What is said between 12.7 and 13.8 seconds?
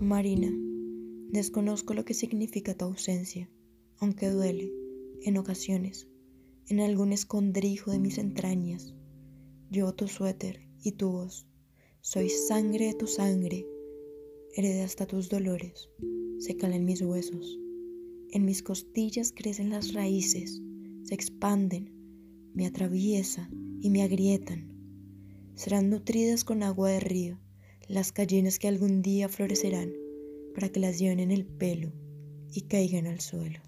de tu sangre,